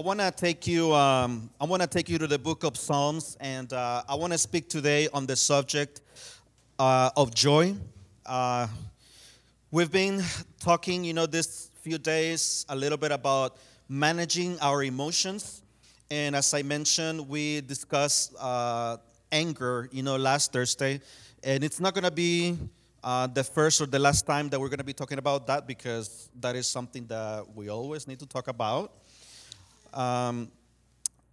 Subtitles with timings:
[0.00, 0.94] I want to take you.
[0.94, 4.32] Um, I want to take you to the book of Psalms, and uh, I want
[4.32, 6.00] to speak today on the subject
[6.78, 7.74] uh, of joy.
[8.24, 8.66] Uh,
[9.70, 10.22] we've been
[10.58, 13.58] talking, you know, this few days a little bit about
[13.90, 15.60] managing our emotions,
[16.10, 18.96] and as I mentioned, we discussed uh,
[19.30, 21.02] anger, you know, last Thursday,
[21.44, 22.56] and it's not going to be
[23.04, 25.66] uh, the first or the last time that we're going to be talking about that
[25.66, 28.94] because that is something that we always need to talk about.
[29.92, 30.52] Um,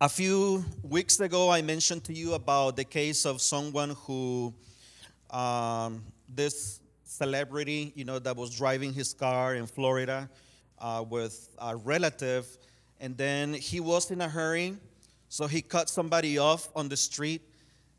[0.02, 4.52] a few weeks ago, I mentioned to you about the case of someone who,
[5.30, 10.28] um, this celebrity, you know, that was driving his car in Florida
[10.80, 12.48] uh, with a relative,
[13.00, 14.76] and then he was in a hurry,
[15.30, 17.42] so he cut somebody off on the street,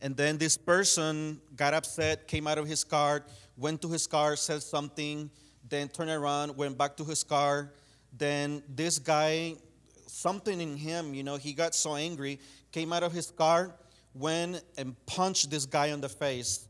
[0.01, 3.25] and then this person got upset, came out of his car,
[3.57, 5.31] went to his car, said something,
[5.69, 7.71] then turned around, went back to his car.
[8.17, 9.55] Then this guy,
[10.19, 12.41] something in him, you know, he got so angry,
[12.73, 13.75] came out of his car,
[14.15, 16.67] went and punched this guy on the face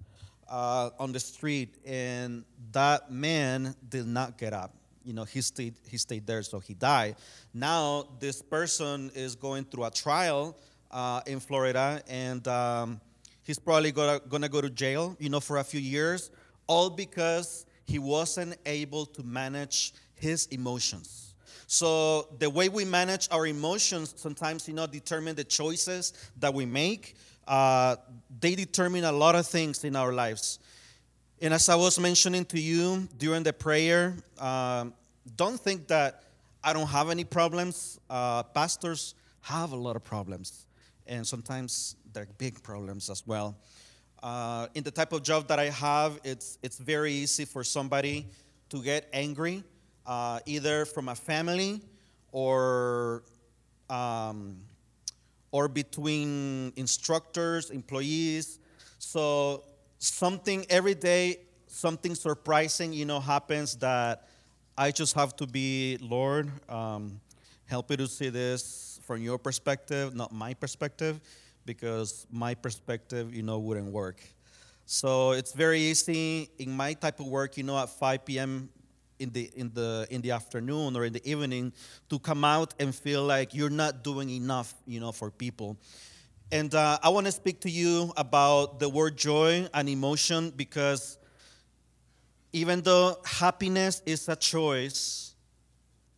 [0.48, 4.75] uh, on the street, and that man did not get up.
[5.05, 7.17] You know, he stayed, he stayed there, so he died.
[7.55, 10.58] Now, this person is going through a trial
[10.91, 13.01] uh, in Florida, and um,
[13.42, 16.30] he's probably gonna, gonna go to jail, you know, for a few years
[16.67, 21.28] all because he wasn't able to manage his emotions.
[21.70, 26.64] So the way we manage our emotions sometimes, you know, determine the choices that we
[26.64, 27.14] make.
[27.47, 27.97] Uh,
[28.41, 30.61] they determine a lot of things in our lives.
[31.42, 34.94] And as I was mentioning to you during the prayer, um,
[35.36, 36.24] don't think that
[36.64, 38.00] I don't have any problems.
[38.08, 40.64] Uh, pastors have a lot of problems,
[41.06, 43.55] and sometimes they're big problems as well.
[44.22, 48.27] Uh, in the type of job that I have, it's, it's very easy for somebody
[48.70, 49.62] to get angry,
[50.09, 51.83] uh, either from a family
[52.33, 53.23] or,
[53.91, 54.56] um,
[55.53, 58.59] or between instructors, employees.
[58.98, 59.64] So
[59.98, 64.27] something every day, something surprising, you know, happens that
[64.79, 67.20] I just have to be, Lord, um,
[67.67, 71.20] help me to see this from your perspective, not my perspective
[71.67, 74.23] because my perspective, you know, wouldn't work.
[74.86, 78.70] So it's very easy in my type of work, you know, at 5 p.m.
[79.18, 81.73] in the in the in the afternoon or in the evening
[82.08, 85.77] to come out and feel like you're not doing enough, you know, for people.
[86.51, 91.18] And uh, I want to speak to you about the word joy and emotion because
[92.52, 95.34] even though happiness is a choice,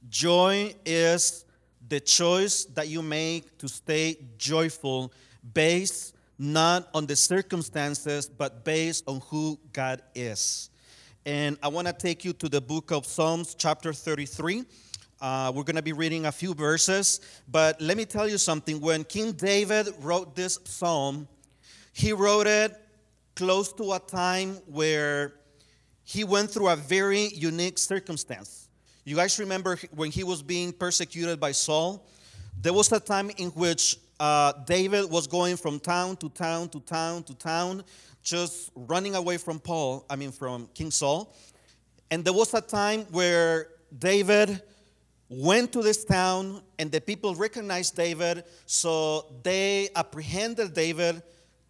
[0.08, 1.44] joy is
[1.88, 5.12] the choice that you make to stay joyful
[5.52, 10.69] based not on the circumstances, but based on who God is.
[11.26, 14.64] And I want to take you to the book of Psalms, chapter 33.
[15.20, 18.80] Uh, we're going to be reading a few verses, but let me tell you something.
[18.80, 21.28] When King David wrote this psalm,
[21.92, 22.74] he wrote it
[23.36, 25.34] close to a time where
[26.04, 28.70] he went through a very unique circumstance.
[29.04, 32.06] You guys remember when he was being persecuted by Saul?
[32.62, 36.80] There was a time in which uh, David was going from town to town to
[36.80, 37.82] town to town,
[38.22, 41.34] just running away from Paul, I mean, from King Saul.
[42.10, 44.62] And there was a time where David
[45.28, 51.22] went to this town and the people recognized David, so they apprehended David,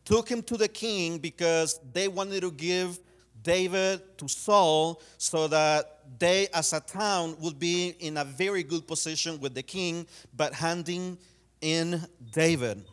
[0.04, 2.98] took him to the king because they wanted to give
[3.42, 8.86] David to Saul so that they, as a town, would be in a very good
[8.86, 10.06] position with the king,
[10.36, 11.18] but handing
[11.60, 12.84] in David.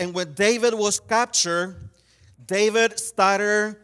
[0.00, 1.76] And when David was captured,
[2.48, 3.76] David started,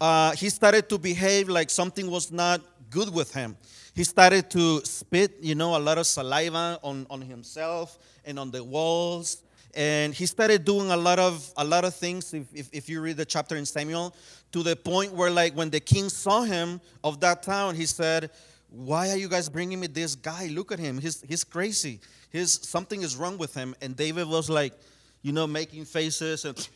[0.00, 3.54] uh, he started to behave like something was not good with him.
[3.94, 8.50] He started to spit, you know, a lot of saliva on, on himself and on
[8.50, 9.42] the walls.
[9.74, 13.02] And he started doing a lot of a lot of things, if, if, if you
[13.02, 14.14] read the chapter in Samuel,
[14.52, 18.30] to the point where like when the king saw him of that town, he said,
[18.70, 20.48] Why are you guys bringing me this guy?
[20.48, 20.98] Look at him.
[20.98, 22.00] He's he's crazy
[22.32, 23.74] his something is wrong with him.
[23.82, 24.72] And David was like,
[25.20, 26.68] you know, making faces and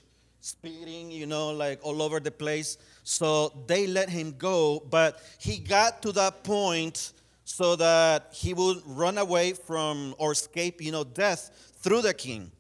[0.47, 2.79] speeding, you know, like all over the place.
[3.03, 7.13] So they let him go, but he got to that point
[7.45, 12.53] so that he would run away from or escape, you know, death through the king.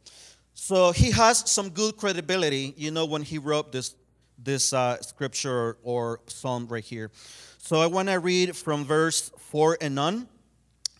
[0.54, 3.94] So he has some good credibility, you know, when he wrote this
[4.42, 7.10] this uh, scripture or psalm right here.
[7.58, 10.28] So I want to read from verse four and on.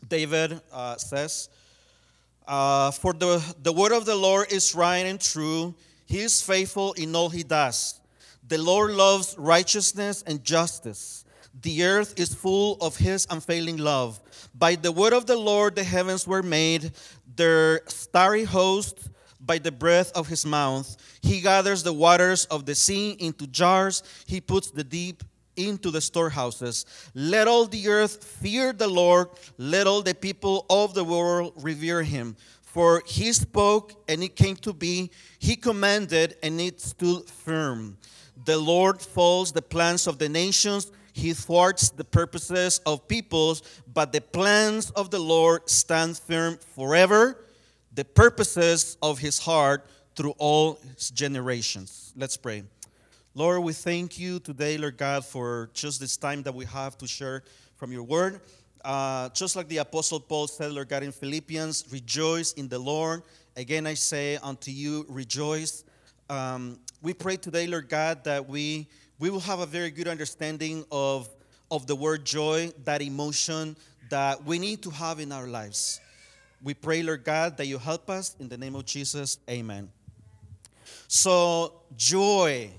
[0.09, 1.49] David uh, says,
[2.47, 5.75] uh, for the, the word of the Lord is right and true.
[6.07, 8.01] He is faithful in all he does.
[8.49, 11.25] The Lord loves righteousness and justice.
[11.63, 14.21] The earth is full of his unfailing love.
[14.55, 16.93] By the word of the Lord the heavens were made,
[17.35, 19.09] their starry host
[19.41, 20.97] by the breath of his mouth.
[21.23, 25.25] He gathers the waters of the sea into jars, he puts the deep
[25.57, 26.85] into the storehouses.
[27.15, 32.03] Let all the earth fear the Lord, let all the people of the world revere
[32.03, 32.37] him.
[32.77, 37.97] For he spoke and it came to be, he commanded and it stood firm.
[38.45, 43.63] The Lord folds the plans of the nations, he thwarts the purposes of peoples,
[43.95, 47.43] but the plans of the Lord stand firm forever,
[47.95, 50.79] the purposes of his heart through all
[51.15, 52.13] generations.
[52.15, 52.63] Let's pray.
[53.35, 57.07] Lord, we thank you today, Lord God, for just this time that we have to
[57.07, 57.43] share
[57.77, 58.43] from your word.
[58.87, 63.25] Uh, just like the Apostle Paul said, Lord God, in Philippians, rejoice in the Lord.
[63.57, 65.83] Again, I say unto you, rejoice.
[66.31, 68.87] Um, we pray today, Lord God, that we,
[69.19, 71.29] we will have a very good understanding of,
[71.69, 73.77] of the word joy, that emotion
[74.09, 76.01] that we need to have in our lives.
[76.63, 78.37] We pray, Lord God, that you help us.
[78.39, 79.91] In the name of Jesus, amen.
[81.09, 82.71] So, joy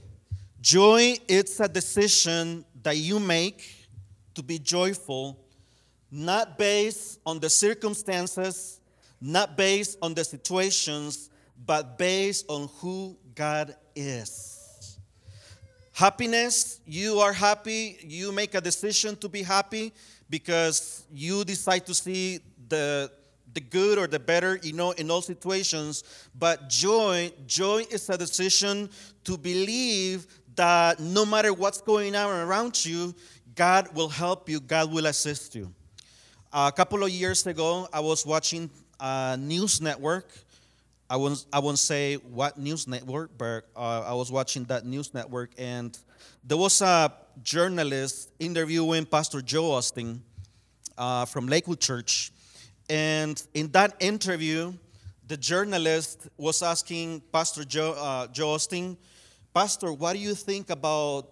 [0.62, 3.88] Joy it's a decision that you make
[4.34, 5.40] to be joyful,
[6.12, 8.80] not based on the circumstances,
[9.20, 11.30] not based on the situations,
[11.66, 15.00] but based on who God is.
[15.94, 19.92] Happiness, you are happy, you make a decision to be happy
[20.30, 23.12] because you decide to see the
[23.54, 26.04] the good or the better, you know, in all situations.
[26.38, 28.88] But joy, joy is a decision
[29.24, 33.16] to believe that no matter what's going on around you,
[33.56, 35.74] God will help you, God will assist you.
[36.54, 38.70] A couple of years ago, I was watching
[39.02, 40.32] a news network.
[41.10, 45.14] I won't, I won't say what news network, but uh, I was watching that news
[45.14, 45.98] network, and
[46.46, 47.14] there was a
[47.44, 50.20] journalist interviewing Pastor Joe Osteen
[50.98, 52.32] uh, from Lakewood Church.
[52.90, 54.74] And in that interview,
[55.28, 58.96] the journalist was asking Pastor Joe, uh, Joe Osteen,
[59.54, 61.30] Pastor, what do you think about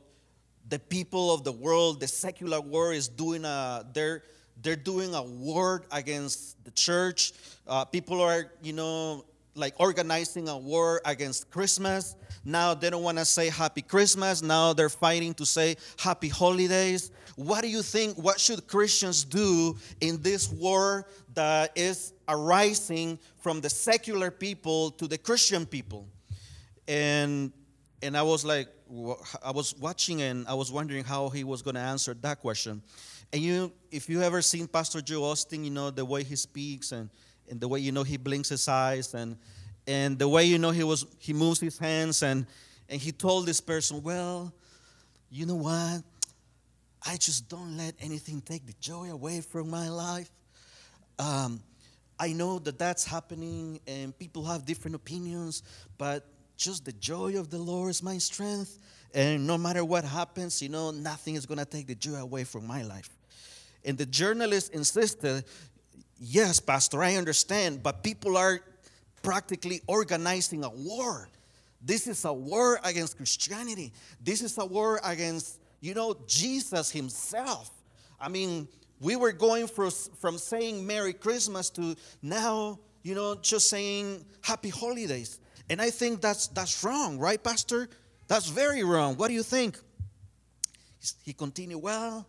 [0.68, 4.24] the people of the world, the secular world is doing a, they're,
[4.62, 7.34] they're doing a war against the church.
[7.68, 9.26] Uh, people are, you know,
[9.56, 12.16] like organizing a war against Christmas.
[12.44, 14.42] Now they don't want to say happy Christmas.
[14.42, 17.12] Now they're fighting to say happy holidays.
[17.36, 18.18] What do you think?
[18.18, 25.08] What should Christians do in this war that is arising from the secular people to
[25.08, 26.08] the Christian people?
[26.88, 27.52] And
[28.02, 28.68] and I was like,
[29.44, 32.84] I was watching and I was wondering how he was going to answer that question.
[33.34, 36.92] And you, if you ever seen Pastor Joe Osteen, you know the way he speaks
[36.92, 37.10] and,
[37.50, 39.38] and the way you know he blinks his eyes and
[39.88, 42.48] and the way you know he was he moves his hands and
[42.90, 44.54] and he told this person, well,
[45.30, 46.04] you know what?
[47.06, 50.30] I just don't let anything take the joy away from my life.
[51.20, 51.62] Um,
[52.20, 55.64] I know that that's happening and people have different opinions,
[55.98, 56.26] but
[56.58, 58.80] just the joy of the Lord is my strength.
[59.16, 62.44] And no matter what happens, you know, nothing is going to take the joy away
[62.44, 63.10] from my life.
[63.86, 65.46] And the journalist insisted,
[66.20, 68.60] Yes, Pastor, I understand, but people are
[69.22, 71.30] practically organizing a war.
[71.82, 73.92] This is a war against Christianity.
[74.22, 77.70] This is a war against, you know, Jesus himself.
[78.20, 78.68] I mean,
[79.00, 84.70] we were going from, from saying Merry Christmas to now, you know, just saying Happy
[84.70, 85.40] Holidays.
[85.70, 87.90] And I think that's, that's wrong, right, Pastor?
[88.28, 89.16] That's very wrong.
[89.16, 89.78] What do you think?
[91.24, 92.26] He continued, Well,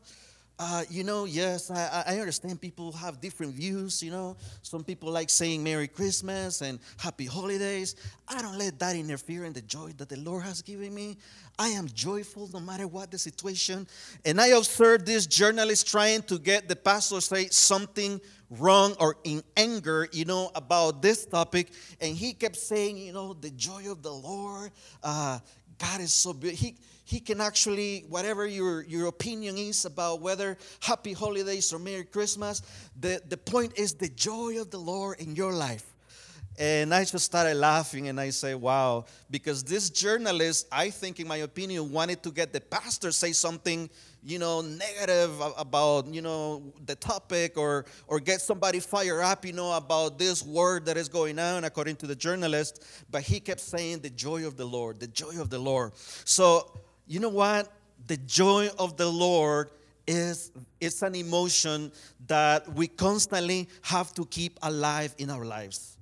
[0.58, 4.02] uh, you know, yes, I, I understand people have different views.
[4.02, 7.94] You know, some people like saying Merry Christmas and Happy Holidays.
[8.26, 11.18] I don't let that interfere in the joy that the Lord has given me.
[11.58, 13.86] I am joyful no matter what the situation.
[14.24, 19.16] And I observed this journalist trying to get the pastor to say something wrong or
[19.24, 21.68] in anger, you know, about this topic.
[22.00, 24.70] And he kept saying, you know, the joy of the Lord.
[25.02, 25.38] Uh,
[25.78, 26.32] God is so.
[26.32, 32.04] He, he can actually, whatever your, your opinion is about whether happy holidays or Merry
[32.04, 32.62] Christmas,
[32.98, 35.95] the, the point is the joy of the Lord in your life.
[36.58, 41.28] And I just started laughing and I say, wow, because this journalist, I think, in
[41.28, 43.90] my opinion, wanted to get the pastor say something,
[44.22, 49.52] you know, negative about, you know, the topic or or get somebody fired up, you
[49.52, 52.82] know, about this word that is going on, according to the journalist.
[53.10, 55.92] But he kept saying the joy of the Lord, the joy of the Lord.
[56.24, 56.72] So,
[57.06, 57.70] you know what?
[58.06, 59.70] The joy of the Lord
[60.06, 61.92] is it's an emotion
[62.28, 65.95] that we constantly have to keep alive in our lives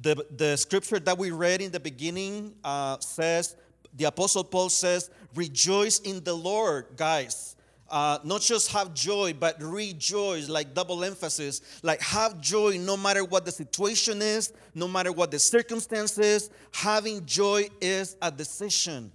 [0.00, 3.56] the, the scripture that we read in the beginning uh, says,
[3.94, 7.56] the Apostle Paul says, Rejoice in the Lord, guys.
[7.90, 11.60] uh, not just have joy, but rejoice, like double emphasis.
[11.82, 16.50] Like have joy no matter what the situation is, no matter what the circumstances.
[16.72, 19.12] Having joy is a decision.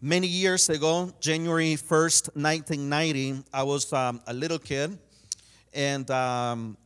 [0.00, 4.98] Many years ago, January 1st, 1990, I was um, a little kid.
[5.72, 6.76] And um,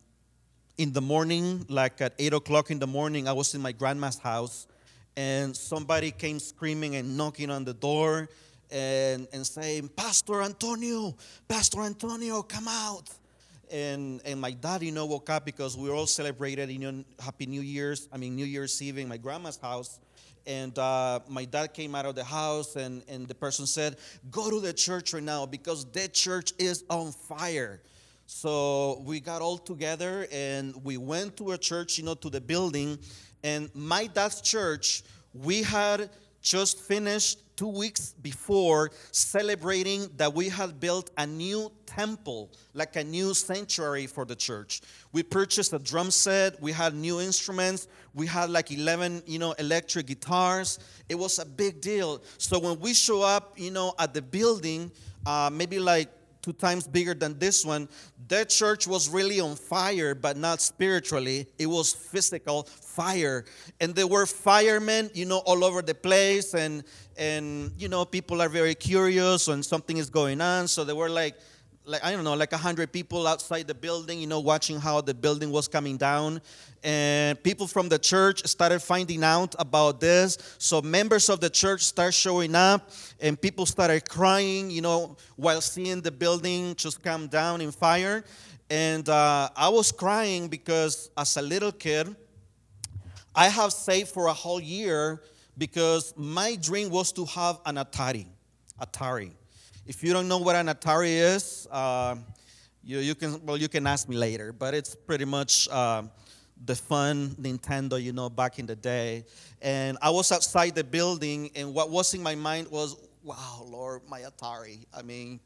[0.78, 4.18] in the morning, like at 8 o'clock in the morning, I was in my grandma's
[4.18, 4.68] house.
[5.16, 8.28] And somebody came screaming and knocking on the door
[8.70, 11.16] and, and saying, Pastor Antonio,
[11.48, 13.10] Pastor Antonio, come out.
[13.72, 17.46] And, and my dad, you know, woke up because we all celebrated, you know, Happy
[17.46, 19.98] New Year's, I mean, New Year's Eve in my grandma's house
[20.46, 23.96] and uh, my dad came out of the house and, and the person said
[24.30, 27.82] go to the church right now because that church is on fire
[28.30, 32.40] so we got all together and we went to a church you know to the
[32.40, 32.98] building
[33.42, 36.10] and my dad's church we had
[36.42, 43.02] just finished two weeks before celebrating that we had built a new temple, like a
[43.02, 44.82] new sanctuary for the church.
[45.12, 49.52] We purchased a drum set, we had new instruments, we had like 11, you know,
[49.52, 50.78] electric guitars.
[51.08, 52.22] It was a big deal.
[52.36, 54.92] So when we show up, you know, at the building,
[55.26, 56.08] uh, maybe like
[56.42, 57.88] two times bigger than this one.
[58.28, 61.46] That church was really on fire, but not spiritually.
[61.58, 63.44] It was physical fire.
[63.80, 66.54] And there were firemen, you know, all over the place.
[66.54, 66.84] And,
[67.16, 70.68] and you know, people are very curious when something is going on.
[70.68, 71.34] So they were like,
[71.88, 75.00] like I don't know, like a hundred people outside the building, you know, watching how
[75.00, 76.40] the building was coming down.
[76.84, 80.38] And people from the church started finding out about this.
[80.58, 82.90] So members of the church start showing up,
[83.20, 88.22] and people started crying, you know, while seeing the building just come down in fire.
[88.70, 92.14] And uh, I was crying because as a little kid,
[93.34, 95.22] I have saved for a whole year
[95.56, 98.26] because my dream was to have an Atari.
[98.80, 99.37] Atari.
[99.88, 102.14] If you don't know what an Atari is, uh,
[102.84, 104.52] you, you can well you can ask me later.
[104.52, 106.02] But it's pretty much uh,
[106.66, 109.24] the fun Nintendo, you know, back in the day.
[109.62, 114.02] And I was outside the building, and what was in my mind was, "Wow, Lord,
[114.06, 115.40] my Atari." I mean,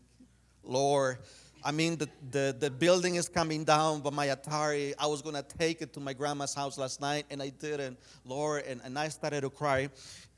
[0.65, 1.19] Lord.
[1.65, 5.37] I mean, the, the, the building is coming down, but my Atari, I was going
[5.37, 8.99] to take it to my grandma's house last night, and I didn't, Lord, and, and
[8.99, 9.89] I started to cry.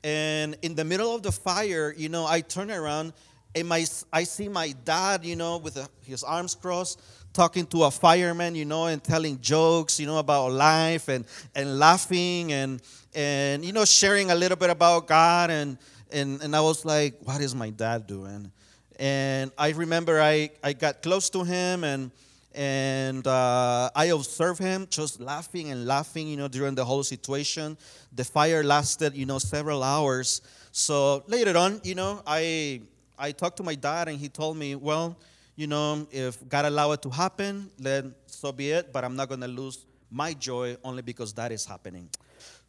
[0.03, 3.13] And in the middle of the fire, you know, I turned around
[3.55, 7.83] and my, I see my dad, you know, with a, his arms crossed, talking to
[7.85, 12.81] a fireman, you know, and telling jokes, you know, about life and, and laughing and,
[13.13, 15.49] and, you know, sharing a little bit about God.
[15.49, 15.77] And,
[16.11, 18.51] and, and I was like, what is my dad doing?
[18.99, 22.11] And I remember I, I got close to him and,
[22.53, 27.77] and uh, I observed him just laughing and laughing, you know, during the whole situation.
[28.13, 30.41] The fire lasted, you know, several hours.
[30.73, 32.81] So later on, you know, I
[33.17, 35.17] I talked to my dad, and he told me, well,
[35.55, 38.91] you know, if God allow it to happen, then so be it.
[38.91, 42.09] But I'm not going to lose my joy only because that is happening.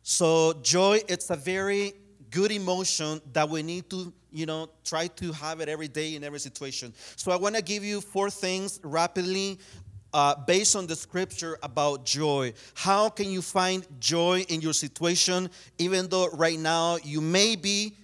[0.03, 1.95] So joy, it's a very
[2.31, 6.23] good emotion that we need to, you know, try to have it every day in
[6.23, 6.93] every situation.
[7.17, 9.59] So I want to give you four things rapidly
[10.13, 12.53] uh, based on the scripture about joy.
[12.75, 17.97] How can you find joy in your situation, even though right now you may be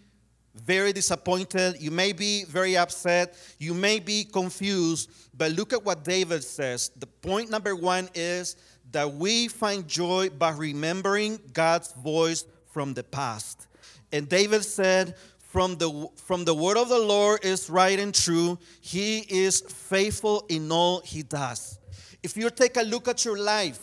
[0.55, 6.05] very disappointed, you may be very upset, you may be confused, but look at what
[6.05, 6.91] David says.
[6.97, 8.57] The point number one is
[8.91, 13.67] that we find joy by remembering God's voice from the past.
[14.13, 18.59] And David said, from the, from the word of the Lord is right and true.
[18.81, 21.79] He is faithful in all he does.
[22.23, 23.81] If you take a look at your life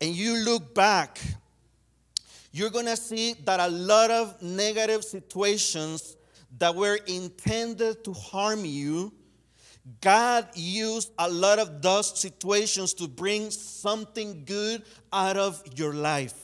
[0.00, 1.20] and you look back
[2.52, 6.16] you're going to see that a lot of negative situations
[6.58, 9.12] that were intended to harm you,
[10.00, 14.82] God used a lot of those situations to bring something good
[15.12, 16.34] out of your life.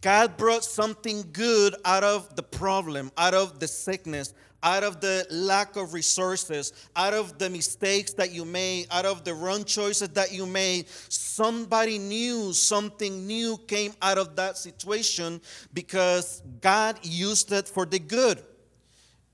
[0.00, 4.34] God brought something good out of the problem, out of the sickness,
[4.64, 9.22] out of the lack of resources, out of the mistakes that you made, out of
[9.22, 15.40] the wrong choices that you made, somebody knew something new came out of that situation
[15.74, 18.42] because God used it for the good.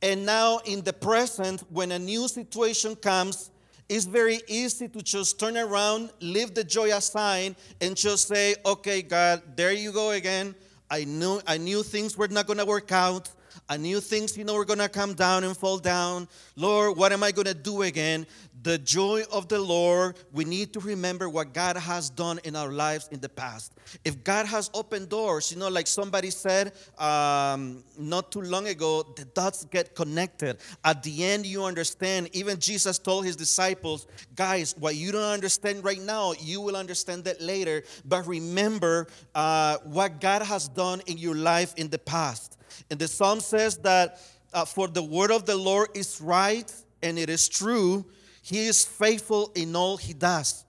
[0.03, 3.51] And now, in the present, when a new situation comes,
[3.89, 9.03] it's very easy to just turn around, leave the joy aside, and just say, okay,
[9.03, 10.55] God, there you go again.
[10.91, 13.29] I knew, I knew things were not going to work out.
[13.69, 16.29] I knew things, you know, were gonna come down and fall down.
[16.57, 18.27] Lord, what am I gonna do again?
[18.63, 22.71] The joy of the Lord, we need to remember what God has done in our
[22.71, 23.73] lives in the past.
[24.05, 29.03] If God has opened doors, you know, like somebody said um, not too long ago,
[29.17, 30.59] the dots get connected.
[30.85, 32.29] At the end, you understand.
[32.33, 37.25] Even Jesus told his disciples, guys, what you don't understand right now, you will understand
[37.25, 37.83] that later.
[38.05, 42.59] But remember uh, what God has done in your life in the past.
[42.91, 44.21] And the psalm says that
[44.53, 46.73] uh, for the word of the Lord is right
[47.03, 48.05] and it is true.
[48.43, 50.65] He is faithful in all he does.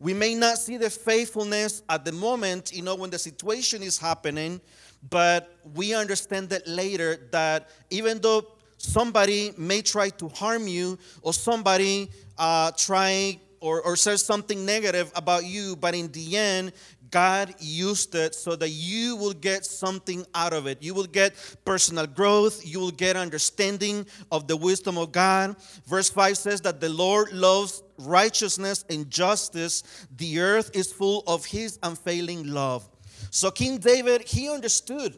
[0.00, 3.96] We may not see the faithfulness at the moment, you know, when the situation is
[3.98, 4.60] happening,
[5.08, 8.46] but we understand that later that even though
[8.76, 15.10] somebody may try to harm you or somebody uh, try or, or says something negative
[15.16, 16.72] about you, but in the end,
[17.14, 20.82] God used it so that you will get something out of it.
[20.82, 21.32] You will get
[21.64, 22.66] personal growth.
[22.66, 25.54] You will get understanding of the wisdom of God.
[25.86, 29.84] Verse 5 says that the Lord loves righteousness and justice.
[30.16, 32.88] The earth is full of his unfailing love.
[33.30, 35.14] So, King David, he understood.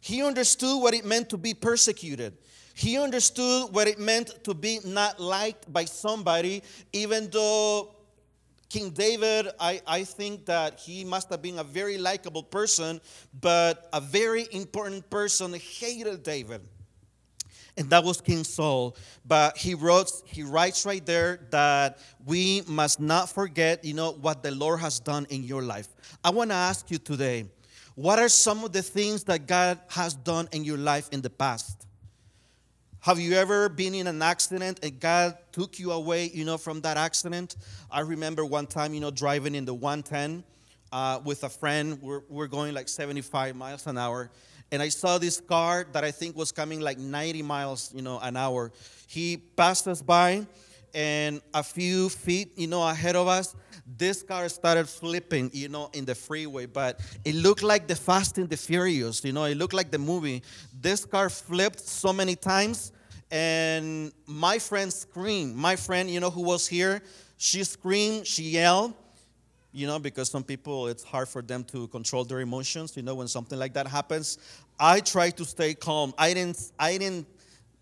[0.00, 2.36] He understood what it meant to be persecuted.
[2.74, 7.95] He understood what it meant to be not liked by somebody, even though
[8.68, 13.00] King David, I, I think that he must have been a very likable person,
[13.40, 16.62] but a very important person hated David.
[17.76, 18.96] And that was King Saul.
[19.24, 24.42] But he wrote, he writes right there that we must not forget, you know, what
[24.42, 25.88] the Lord has done in your life.
[26.24, 27.44] I want to ask you today,
[27.94, 31.30] what are some of the things that God has done in your life in the
[31.30, 31.85] past?
[33.06, 36.80] Have you ever been in an accident and God took you away, you know, from
[36.80, 37.54] that accident?
[37.88, 40.42] I remember one time, you know, driving in the 110
[40.90, 42.02] uh, with a friend.
[42.02, 44.32] We're, we're going like 75 miles an hour.
[44.72, 48.18] And I saw this car that I think was coming like 90 miles, you know,
[48.18, 48.72] an hour.
[49.06, 50.44] He passed us by,
[50.92, 53.54] and a few feet, you know, ahead of us,
[53.86, 56.66] this car started flipping, you know, in the freeway.
[56.66, 59.98] But it looked like the Fast and the Furious, you know, it looked like the
[59.98, 60.42] movie.
[60.72, 62.90] This car flipped so many times
[63.30, 65.56] and my friend screamed.
[65.56, 67.02] My friend, you know, who was here,
[67.36, 68.94] she screamed, she yelled,
[69.72, 73.14] you know, because some people, it's hard for them to control their emotions, you know,
[73.14, 74.38] when something like that happens.
[74.78, 76.14] I tried to stay calm.
[76.16, 77.26] I didn't, I didn't,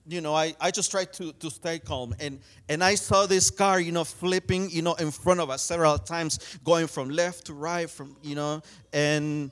[0.07, 2.15] you know, I, I just tried to, to stay calm.
[2.19, 5.63] And, and I saw this car, you know, flipping, you know, in front of us
[5.63, 9.51] several times, going from left to right, from, you know, and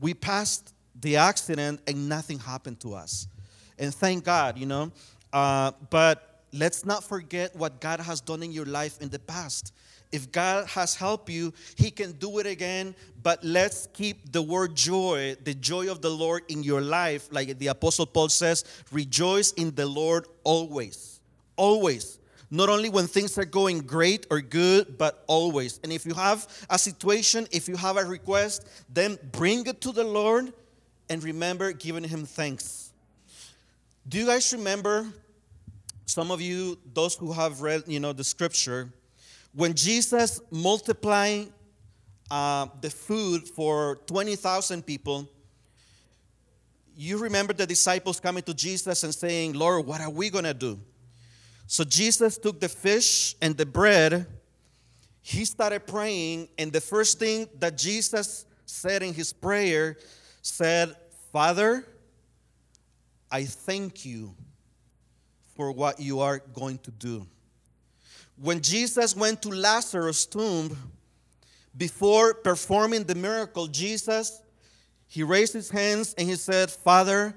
[0.00, 3.28] we passed the accident and nothing happened to us
[3.80, 4.92] and thank God, you know.
[5.32, 9.72] Uh, but let's not forget what God has done in your life in the past.
[10.12, 12.94] If God has helped you, He can do it again.
[13.22, 17.28] But let's keep the word joy, the joy of the Lord in your life.
[17.30, 21.20] Like the Apostle Paul says, rejoice in the Lord always.
[21.56, 22.18] Always.
[22.50, 25.78] Not only when things are going great or good, but always.
[25.84, 29.92] And if you have a situation, if you have a request, then bring it to
[29.92, 30.52] the Lord
[31.08, 32.89] and remember giving Him thanks.
[34.10, 35.06] Do you guys remember,
[36.04, 38.92] some of you, those who have read, you know, the scripture,
[39.54, 41.52] when Jesus multiplied
[42.28, 45.28] uh, the food for 20,000 people,
[46.96, 50.54] you remember the disciples coming to Jesus and saying, Lord, what are we going to
[50.54, 50.80] do?
[51.68, 54.26] So Jesus took the fish and the bread,
[55.22, 59.98] he started praying, and the first thing that Jesus said in his prayer
[60.42, 60.96] said,
[61.32, 61.86] Father,
[63.30, 64.34] I thank you
[65.56, 67.26] for what you are going to do.
[68.36, 70.76] When Jesus went to Lazarus' tomb,
[71.76, 74.42] before performing the miracle, Jesus,
[75.06, 77.34] he raised his hands and he said, Father,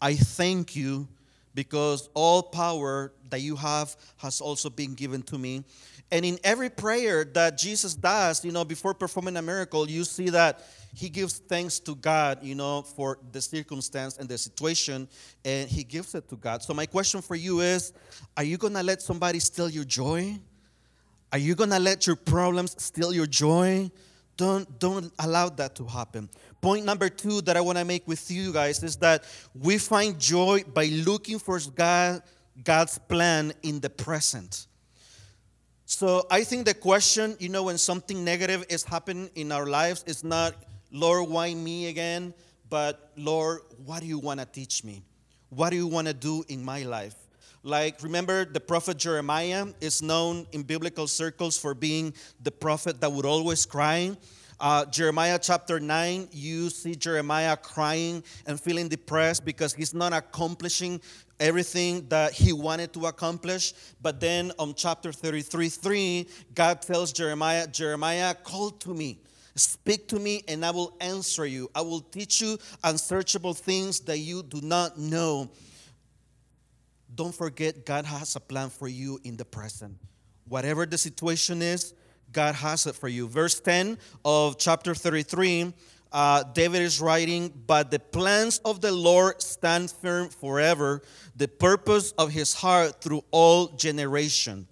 [0.00, 1.08] I thank you
[1.54, 5.64] because all power that you have has also been given to me.
[6.10, 10.28] And in every prayer that Jesus does, you know, before performing a miracle, you see
[10.30, 10.60] that
[10.94, 15.08] he gives thanks to God, you know, for the circumstance and the situation,
[15.44, 16.62] and he gives it to God.
[16.62, 17.92] So, my question for you is
[18.36, 20.38] Are you going to let somebody steal your joy?
[21.32, 23.90] Are you going to let your problems steal your joy?
[24.36, 26.28] Don't, don't allow that to happen.
[26.60, 30.18] Point number two that I want to make with you guys is that we find
[30.18, 32.22] joy by looking for God,
[32.62, 34.66] God's plan in the present.
[35.86, 40.02] So I think the question, you know, when something negative is happening in our lives,
[40.06, 40.54] is not,
[40.90, 42.32] Lord, why me again?
[42.70, 45.02] But Lord, what do you want to teach me?
[45.50, 47.14] What do you want to do in my life?
[47.62, 53.12] Like, remember, the prophet Jeremiah is known in biblical circles for being the prophet that
[53.12, 54.16] would always cry.
[54.60, 61.00] Uh, Jeremiah chapter 9, you see Jeremiah crying and feeling depressed because he's not accomplishing
[61.40, 63.72] everything that he wanted to accomplish.
[64.00, 69.20] But then on chapter 33 3, God tells Jeremiah, Jeremiah, call to me.
[69.56, 71.70] Speak to me, and I will answer you.
[71.74, 75.50] I will teach you unsearchable things that you do not know.
[77.14, 79.96] Don't forget, God has a plan for you in the present.
[80.48, 81.94] Whatever the situation is,
[82.32, 83.28] God has it for you.
[83.28, 85.72] Verse 10 of chapter 33,
[86.14, 91.02] uh, David is writing, But the plans of the Lord stand firm forever,
[91.34, 94.68] the purpose of his heart through all generation.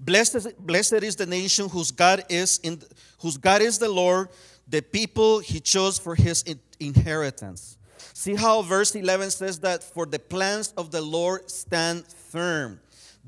[0.00, 2.82] Blessed, blessed is the nation whose God is in
[3.20, 4.30] whose God is the Lord,
[4.66, 6.44] the people he chose for his
[6.80, 7.78] inheritance.
[8.12, 12.80] See how verse 11 says that for the plans of the Lord stand firm.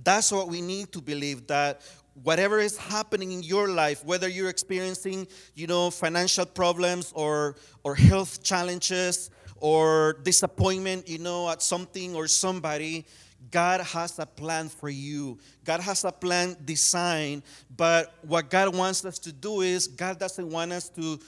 [0.03, 1.81] That's what we need to believe that
[2.22, 7.94] whatever is happening in your life, whether you're experiencing, you know, financial problems or or
[7.94, 13.05] health challenges or disappointment, you know, at something or somebody,
[13.50, 15.38] God has a plan for you.
[15.64, 17.42] God has a plan designed,
[17.77, 21.18] but what God wants us to do is God doesn't want us to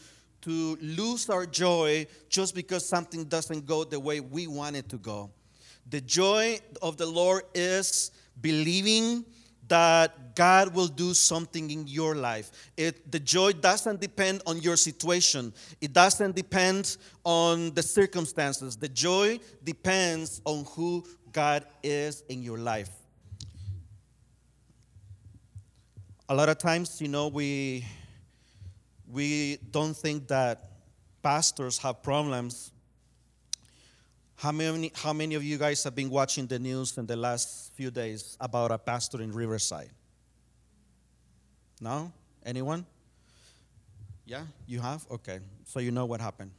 [0.43, 4.97] to lose our joy just because something doesn't go the way we want it to
[4.97, 5.29] go.
[5.91, 9.25] The joy of the Lord is believing
[9.69, 12.51] that God will do something in your life.
[12.77, 18.77] It, the joy doesn't depend on your situation, it doesn't depend on the circumstances.
[18.77, 22.91] The joy depends on who God is in your life.
[26.29, 27.87] A lot of times, you know, we,
[29.11, 30.71] we don't think that
[31.23, 32.73] pastors have problems.
[34.37, 37.73] How many, how many of you guys have been watching the news in the last
[37.75, 39.91] few days about a pastor in Riverside?
[41.81, 42.13] No?
[42.45, 42.85] Anyone?
[44.27, 45.07] Yeah, you have?
[45.11, 45.41] Okay.
[45.65, 46.51] So you know what happened.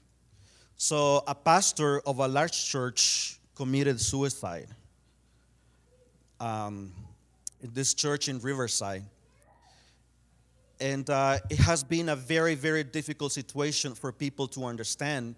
[0.79, 4.67] So, a pastor of a large church committed suicide
[6.39, 6.91] um,
[7.61, 9.03] this church in Riverside.
[10.79, 15.35] And uh, it has been a very, very difficult situation for people to understand.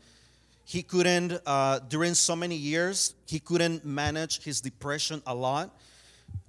[0.69, 5.75] He couldn't, uh, during so many years, he couldn't manage his depression a lot.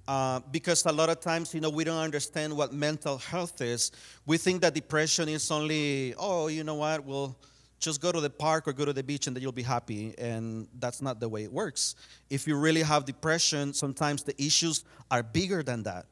[0.07, 3.91] Uh, because a lot of times, you know, we don't understand what mental health is.
[4.27, 7.35] We think that depression is only, oh, you know what, well,
[7.79, 10.13] just go to the park or go to the beach and then you'll be happy.
[10.19, 11.95] And that's not the way it works.
[12.29, 16.05] If you really have depression, sometimes the issues are bigger than that.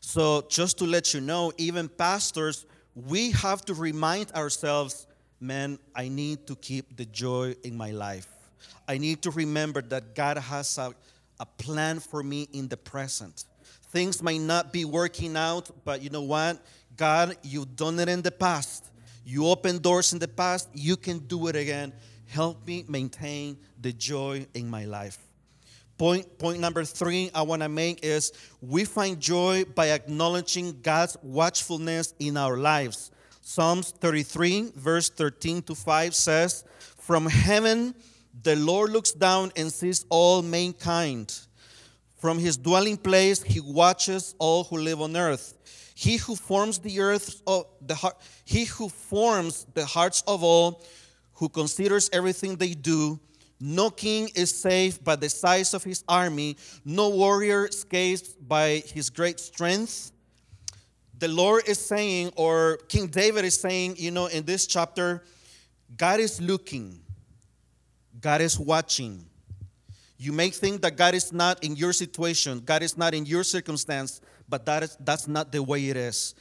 [0.00, 5.06] So, just to let you know, even pastors, we have to remind ourselves
[5.44, 8.28] man, I need to keep the joy in my life.
[8.88, 10.94] I need to remember that God has a,
[11.38, 13.44] a plan for me in the present.
[13.90, 16.60] Things might not be working out, but you know what?
[16.96, 18.86] God, you've done it in the past.
[19.24, 21.92] You opened doors in the past, you can do it again.
[22.26, 25.18] Help me maintain the joy in my life.
[25.96, 31.16] Point, point number three I want to make is we find joy by acknowledging God's
[31.22, 33.12] watchfulness in our lives.
[33.46, 36.64] Psalms 33, verse 13 to 5 says,
[36.98, 37.94] From heaven
[38.42, 41.38] the Lord looks down and sees all mankind.
[42.16, 45.92] From his dwelling place he watches all who live on earth.
[45.94, 50.82] He who forms the earth, of the heart, he who forms the hearts of all,
[51.34, 53.20] who considers everything they do.
[53.60, 56.56] No king is safe by the size of his army.
[56.82, 60.12] No warrior escapes by his great strength.
[61.18, 65.22] The Lord is saying, or King David is saying, you know, in this chapter,
[65.96, 67.00] God is looking,
[68.20, 69.24] God is watching.
[70.16, 73.44] You may think that God is not in your situation, God is not in your
[73.44, 76.34] circumstance, but that is, that's not the way it is.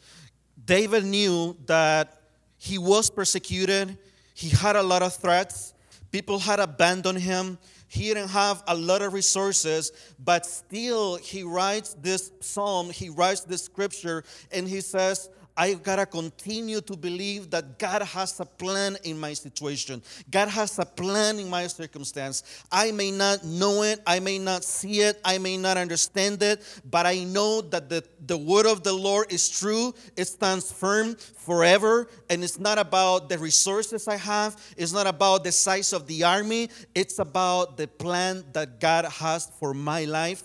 [0.65, 2.21] David knew that
[2.57, 3.97] he was persecuted,
[4.33, 5.73] he had a lot of threats,
[6.11, 7.57] people had abandoned him,
[7.93, 13.41] he didn't have a lot of resources, but still he writes this psalm, he writes
[13.41, 18.45] this scripture, and he says, I've got to continue to believe that God has a
[18.45, 20.01] plan in my situation.
[20.31, 22.65] God has a plan in my circumstance.
[22.71, 26.61] I may not know it, I may not see it, I may not understand it,
[26.89, 29.93] but I know that the, the word of the Lord is true.
[30.17, 32.07] It stands firm forever.
[32.31, 36.23] And it's not about the resources I have, it's not about the size of the
[36.23, 40.43] army, it's about the plan that God has for my life,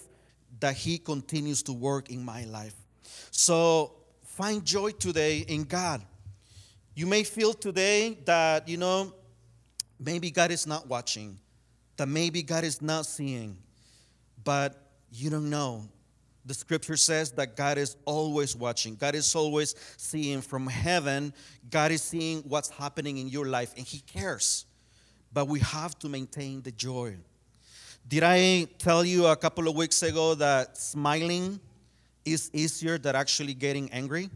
[0.60, 2.74] that He continues to work in my life.
[3.30, 3.97] So,
[4.38, 6.00] Find joy today in God.
[6.94, 9.12] You may feel today that, you know,
[9.98, 11.40] maybe God is not watching,
[11.96, 13.58] that maybe God is not seeing,
[14.44, 15.88] but you don't know.
[16.46, 18.94] The scripture says that God is always watching.
[18.94, 21.34] God is always seeing from heaven.
[21.68, 24.66] God is seeing what's happening in your life and He cares.
[25.32, 27.16] But we have to maintain the joy.
[28.06, 31.58] Did I tell you a couple of weeks ago that smiling
[32.32, 34.30] is easier than actually getting angry?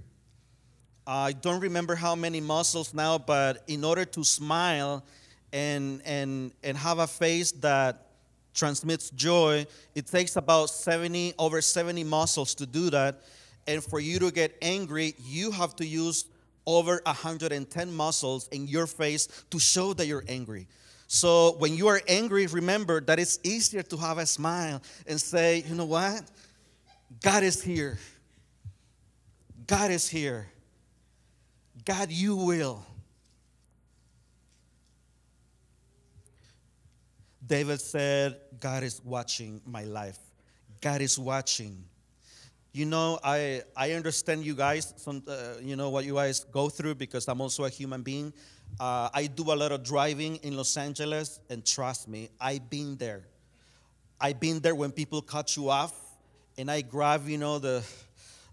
[1.06, 5.04] I don't remember how many muscles now, but in order to smile
[5.52, 8.06] and, and, and have a face that
[8.54, 13.20] transmits joy, it takes about 70, over 70 muscles to do that.
[13.66, 16.26] And for you to get angry, you have to use
[16.66, 20.68] over 110 muscles in your face to show that you're angry.
[21.08, 25.62] So when you are angry, remember that it's easier to have a smile and say,
[25.68, 26.22] you know what?
[27.22, 27.98] God is here.
[29.66, 30.48] God is here.
[31.84, 32.84] God, you will.
[37.46, 40.18] David said, God is watching my life.
[40.80, 41.84] God is watching.
[42.72, 46.68] You know, I, I understand you guys, some, uh, you know, what you guys go
[46.68, 48.32] through because I'm also a human being.
[48.80, 52.96] Uh, I do a lot of driving in Los Angeles, and trust me, I've been
[52.96, 53.26] there.
[54.20, 55.92] I've been there when people cut you off,
[56.58, 57.84] and I grab, you know, the,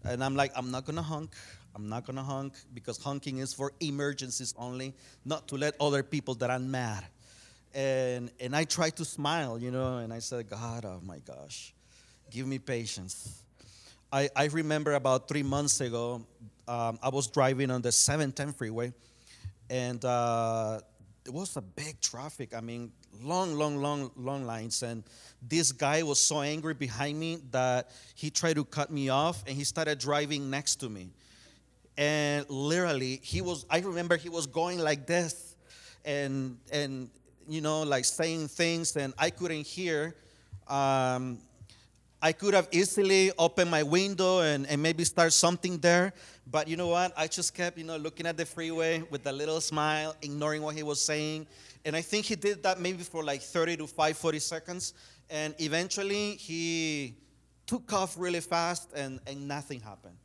[0.04, 1.32] and I'm like, I'm not gonna honk.
[1.76, 6.36] I'm not gonna honk because honking is for emergencies only, not to let other people
[6.36, 7.06] that I'm mad
[7.74, 11.74] and and I try to smile, you know, and I said, God, oh my gosh,
[12.32, 13.44] give me patience.
[14.12, 16.26] I, I remember about three months ago,
[16.68, 18.92] um, I was driving on the 710 freeway,
[19.70, 20.80] and uh,
[21.30, 22.56] it was a big traffic.
[22.56, 24.82] I mean, long, long, long, long lines.
[24.82, 25.04] And
[25.48, 29.56] this guy was so angry behind me that he tried to cut me off, and
[29.56, 31.12] he started driving next to me.
[31.98, 33.68] And literally, he was.
[33.70, 35.56] I remember he was going like this,
[36.04, 37.12] and and
[37.48, 40.16] you know, like saying things, and I couldn't hear.
[40.68, 41.38] Um,
[42.22, 46.12] I could have easily opened my window and, and maybe start something there.
[46.52, 47.14] But you know what?
[47.16, 50.76] I just kept, you know, looking at the freeway with a little smile, ignoring what
[50.76, 51.46] he was saying.
[51.86, 54.94] And I think he did that maybe for like 30 to 5, 40 seconds.
[55.30, 57.16] And eventually he
[57.68, 60.16] took off really fast and, and nothing happened.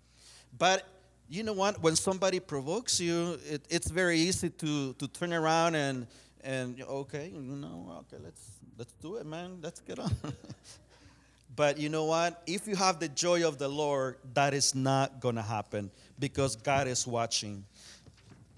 [0.56, 0.86] But
[1.28, 1.82] you know what?
[1.82, 6.06] When somebody provokes you, it, it's very easy to, to turn around and,
[6.42, 9.58] and okay, you know, okay, let's let's do it, man.
[9.62, 10.12] Let's get on.
[11.56, 12.42] but you know what?
[12.46, 16.86] If you have the joy of the Lord, that is not gonna happen because God
[16.86, 17.64] is watching.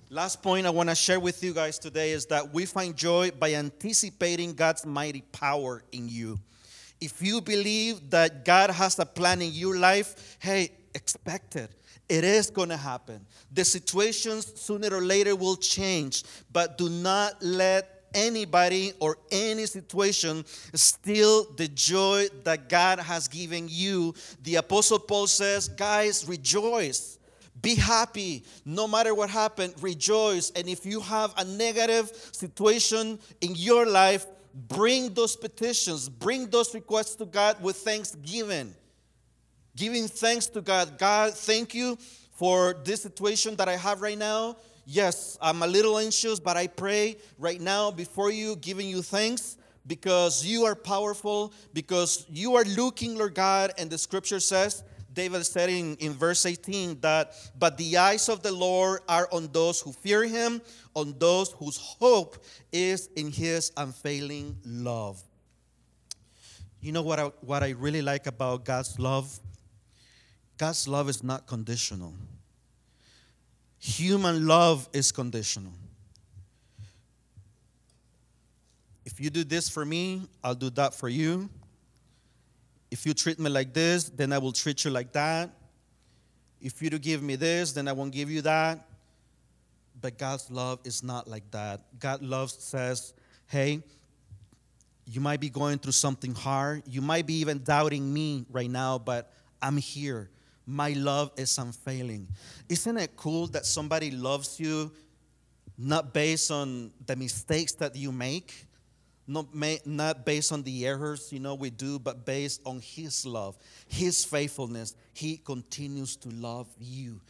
[0.09, 3.33] Last point I want to share with you guys today is that we find joy
[3.33, 6.39] by anticipating God's mighty power in you.
[7.01, 11.71] If you believe that God has a plan in your life, hey, expect it.
[12.09, 13.27] It is going to happen.
[13.53, 20.45] The situations sooner or later will change, but do not let anybody or any situation
[20.47, 24.15] steal the joy that God has given you.
[24.45, 27.19] The Apostle Paul says, Guys, rejoice.
[27.63, 30.51] Be happy no matter what happened, rejoice.
[30.55, 34.27] And if you have a negative situation in your life,
[34.69, 38.75] bring those petitions, bring those requests to God with thanksgiving
[39.77, 40.99] giving thanks to God.
[40.99, 41.97] God, thank you
[42.33, 44.57] for this situation that I have right now.
[44.87, 49.59] Yes, I'm a little anxious, but I pray right now before you, giving you thanks
[49.87, 54.83] because you are powerful, because you are looking, Lord God, and the scripture says,
[55.17, 59.49] David said in, in verse 18 that, but the eyes of the Lord are on
[59.51, 60.61] those who fear him,
[60.95, 62.37] on those whose hope
[62.71, 65.21] is in his unfailing love.
[66.83, 69.41] You know what I, what I really like about God's love?
[70.59, 72.13] God's love is not conditional.
[73.79, 75.73] Human love is conditional.
[79.07, 81.49] If you do this for me, I'll do that for you.
[82.91, 85.51] If you treat me like this, then I will treat you like that.
[86.61, 88.87] If you do give me this, then I won't give you that.
[90.01, 91.81] But God's love is not like that.
[91.99, 93.15] God love says,
[93.47, 93.83] hey,
[95.07, 96.83] you might be going through something hard.
[96.87, 100.31] You might be even doubting me right now, but I'm here.
[100.67, 102.29] My love is unfailing.
[102.69, 104.93] Isn't it cool that somebody loves you
[105.79, 108.66] not based on the mistakes that you make,
[109.27, 109.47] not,
[109.85, 113.57] not based on the errors you know we do, but based on His love,
[113.89, 114.95] His faithfulness.
[115.13, 117.21] He continues to love you.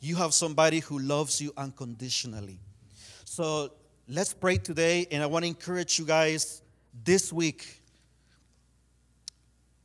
[0.00, 2.58] You have somebody who loves you unconditionally.
[3.24, 3.72] So
[4.08, 6.62] let's pray today, and I want to encourage you guys
[7.04, 7.82] this week.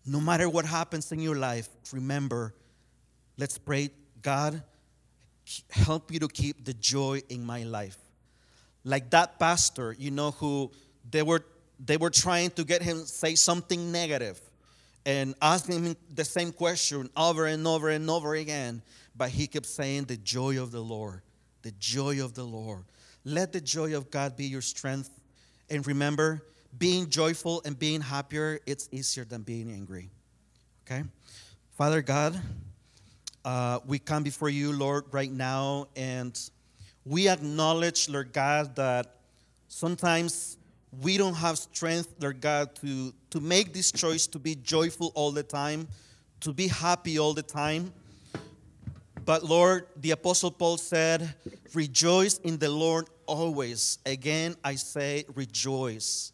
[0.05, 2.53] No matter what happens in your life, remember
[3.41, 3.89] Let's pray,
[4.21, 4.61] God,
[5.71, 7.97] help you to keep the joy in my life.
[8.83, 10.69] Like that pastor, you know, who
[11.09, 11.43] they were
[11.83, 13.95] they were trying to get him say something
[15.05, 18.81] and asking him the same question over and over and over again.
[19.15, 21.21] But he kept saying, The joy of the Lord,
[21.63, 22.83] the joy of the Lord.
[23.25, 25.09] Let the joy of God be your strength.
[25.69, 26.43] And remember,
[26.77, 30.09] being joyful and being happier, it's easier than being angry.
[30.85, 31.03] Okay?
[31.77, 32.39] Father God,
[33.43, 36.39] uh, we come before you, Lord, right now, and
[37.05, 39.15] we acknowledge, Lord God, that
[39.67, 40.57] sometimes
[40.99, 45.31] we don't have strength, Lord God, to, to make this choice to be joyful all
[45.31, 45.87] the time,
[46.41, 47.93] to be happy all the time.
[49.23, 51.33] But Lord, the Apostle Paul said,
[51.73, 53.99] Rejoice in the Lord always.
[54.05, 56.33] Again, I say, rejoice.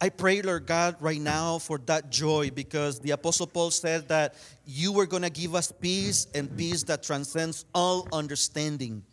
[0.00, 4.34] I pray, Lord God, right now for that joy because the Apostle Paul said that
[4.64, 9.04] you were going to give us peace and peace that transcends all understanding.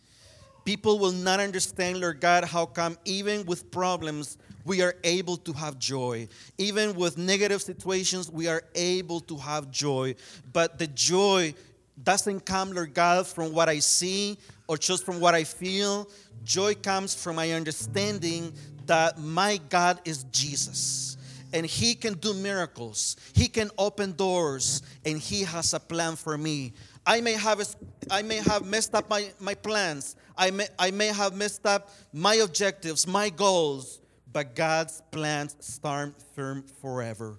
[0.70, 5.52] People will not understand, Lord God, how come even with problems we are able to
[5.52, 6.28] have joy.
[6.58, 10.14] Even with negative situations, we are able to have joy.
[10.52, 11.54] But the joy
[12.00, 16.08] doesn't come, Lord God, from what I see or just from what I feel.
[16.44, 18.52] Joy comes from my understanding
[18.86, 21.16] that my God is Jesus
[21.52, 23.16] and he can do miracles.
[23.34, 26.74] He can open doors and he has a plan for me.
[27.04, 27.60] I may have
[28.08, 30.14] I may have messed up my, my plans.
[30.36, 34.00] I may I may have messed up my objectives, my goals,
[34.32, 37.38] but God's plans stand firm forever.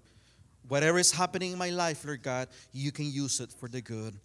[0.67, 4.15] Whatever is happening in my life, Lord God, you can use it for the good.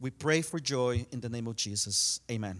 [0.00, 2.20] We pray for joy in the name of Jesus.
[2.30, 2.58] Amen.